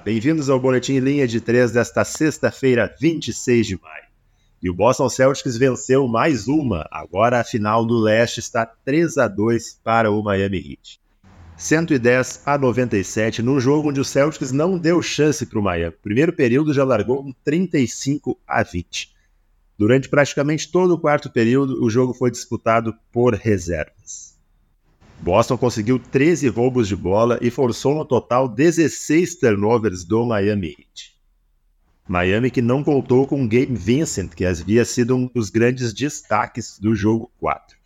bem-vindos 0.00 0.50
ao 0.50 0.58
Boletim 0.58 0.98
Linha 0.98 1.24
de 1.24 1.40
3 1.40 1.70
desta 1.70 2.04
sexta-feira, 2.04 2.92
26 3.00 3.64
de 3.64 3.80
maio. 3.80 4.06
E 4.60 4.68
o 4.68 4.74
Boston 4.74 5.08
Celtics 5.08 5.56
venceu 5.56 6.08
mais 6.08 6.48
uma, 6.48 6.84
agora 6.90 7.38
a 7.38 7.44
final 7.44 7.86
do 7.86 7.96
leste 7.96 8.40
está 8.40 8.66
3 8.66 9.16
a 9.18 9.28
2 9.28 9.78
para 9.84 10.10
o 10.10 10.20
Miami 10.20 10.58
Heat. 10.58 11.00
110 11.56 12.42
a 12.44 12.58
97, 12.58 13.40
num 13.40 13.60
jogo 13.60 13.90
onde 13.90 14.00
o 14.00 14.04
Celtics 14.04 14.50
não 14.50 14.76
deu 14.76 15.00
chance 15.00 15.46
para 15.46 15.60
o 15.60 15.62
Miami. 15.62 15.94
Primeiro 16.02 16.32
período 16.32 16.74
já 16.74 16.82
largou 16.82 17.22
com 17.22 17.32
35 17.44 18.36
a 18.44 18.64
20. 18.64 19.14
Durante 19.78 20.08
praticamente 20.08 20.72
todo 20.72 20.92
o 20.94 20.98
quarto 20.98 21.30
período, 21.30 21.84
o 21.84 21.88
jogo 21.88 22.12
foi 22.12 22.32
disputado 22.32 22.92
por 23.12 23.32
reservas. 23.34 23.95
Boston 25.26 25.58
conseguiu 25.58 25.98
13 25.98 26.46
roubos 26.46 26.86
de 26.86 26.94
bola 26.94 27.36
e 27.42 27.50
forçou 27.50 27.96
no 27.96 28.04
total 28.04 28.48
16 28.48 29.34
turnovers 29.34 30.04
do 30.04 30.24
Miami 30.24 30.68
Heat. 30.68 31.16
Miami 32.06 32.48
que 32.48 32.62
não 32.62 32.84
contou 32.84 33.26
com 33.26 33.42
Gabe 33.42 33.74
Vincent, 33.74 34.34
que 34.36 34.46
havia 34.46 34.84
sido 34.84 35.16
um 35.16 35.26
dos 35.26 35.50
grandes 35.50 35.92
destaques 35.92 36.78
do 36.78 36.94
jogo 36.94 37.28
4. 37.40 37.76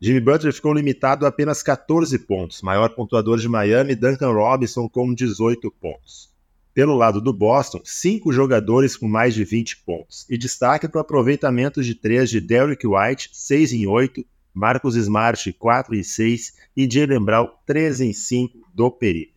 Jimmy 0.00 0.18
Butler 0.18 0.52
ficou 0.52 0.74
limitado 0.74 1.26
a 1.26 1.28
apenas 1.28 1.62
14 1.62 2.18
pontos, 2.18 2.60
maior 2.60 2.88
pontuador 2.88 3.38
de 3.38 3.48
Miami, 3.48 3.94
Duncan 3.94 4.32
Robinson 4.32 4.88
com 4.88 5.14
18 5.14 5.70
pontos. 5.80 6.28
Pelo 6.74 6.96
lado 6.96 7.20
do 7.20 7.32
Boston, 7.32 7.82
cinco 7.84 8.32
jogadores 8.32 8.96
com 8.96 9.06
mais 9.06 9.32
de 9.32 9.44
20 9.44 9.84
pontos, 9.84 10.26
e 10.28 10.36
destaque 10.36 10.88
para 10.88 10.98
o 10.98 11.02
aproveitamento 11.02 11.80
de 11.84 11.94
3 11.94 12.28
de 12.28 12.40
Derrick 12.40 12.84
White, 12.84 13.30
6 13.32 13.74
em 13.74 13.86
8, 13.86 14.26
Marcos 14.54 14.96
Smart 14.96 15.52
4 15.52 15.94
em 15.94 16.02
6 16.02 16.54
e 16.76 16.88
Jalen 16.90 17.24
Brown 17.24 17.48
3 17.66 18.00
em 18.00 18.12
5 18.12 18.58
do 18.74 18.90
perímetro. 18.90 19.32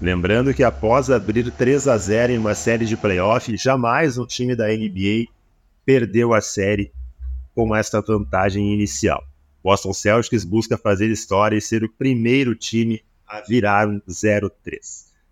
Lembrando 0.00 0.52
que 0.52 0.64
após 0.64 1.10
abrir 1.10 1.50
3 1.50 1.86
a 1.88 1.96
0 1.96 2.32
em 2.32 2.38
uma 2.38 2.54
série 2.54 2.84
de 2.84 2.96
playoff, 2.96 3.56
jamais 3.56 4.18
um 4.18 4.26
time 4.26 4.56
da 4.56 4.66
NBA 4.68 5.26
perdeu 5.84 6.34
a 6.34 6.40
série 6.40 6.92
com 7.54 7.74
esta 7.74 8.00
vantagem 8.00 8.72
inicial. 8.72 9.22
Boston 9.62 9.92
Celtics 9.92 10.44
busca 10.44 10.76
fazer 10.76 11.08
história 11.08 11.56
e 11.56 11.60
ser 11.60 11.84
o 11.84 11.88
primeiro 11.88 12.54
time 12.54 13.00
a 13.26 13.40
virar 13.40 13.88
um 13.88 14.00
0-3. 14.00 14.50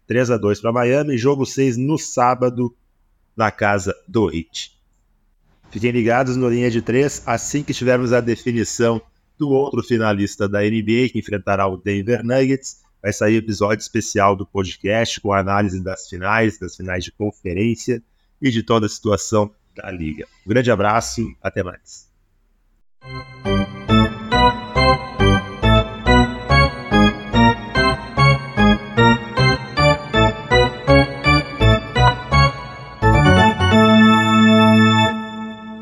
3 0.07 0.31
a 0.31 0.37
2 0.37 0.61
para 0.61 0.73
Miami, 0.73 1.19
jogo 1.19 1.45
6 1.45 1.77
no 1.77 1.99
sábado 1.99 2.75
na 3.37 3.51
casa 3.51 3.95
do 4.07 4.31
Heat. 4.31 4.80
Fiquem 5.71 5.93
ligados 5.93 6.37
no 6.37 6.49
linha 6.49 6.71
de 6.71 6.83
três 6.83 7.23
assim 7.27 7.63
que 7.63 7.73
tivermos 7.73 8.13
a 8.13 8.21
definição 8.21 9.01
do 9.39 9.51
outro 9.51 9.83
finalista 9.83 10.49
da 10.49 10.61
NBA 10.61 11.11
que 11.13 11.19
enfrentará 11.19 11.67
o 11.67 11.77
Denver 11.77 12.25
Nuggets. 12.25 12.81
Vai 13.01 13.13
sair 13.13 13.37
episódio 13.37 13.81
especial 13.81 14.37
do 14.37 14.45
podcast 14.45 15.21
com 15.21 15.33
análise 15.33 15.83
das 15.83 16.09
finais, 16.09 16.59
das 16.59 16.77
finais 16.77 17.05
de 17.05 17.13
conferência 17.13 18.03
e 18.43 18.51
de 18.51 18.63
toda 18.63 18.87
a 18.87 18.89
situação 18.89 19.51
da 19.75 19.91
liga. 19.91 20.27
Um 20.45 20.51
grande 20.51 20.71
abraço, 20.71 21.23
até 21.41 21.63
mais. 21.63 22.10